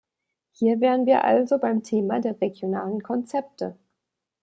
Hier 0.49 0.79
wären 0.81 1.05
wir 1.05 1.25
also 1.25 1.59
beim 1.59 1.83
Thema 1.83 2.19
der 2.21 2.41
regionalen 2.41 3.03
Konzepte. 3.03 3.77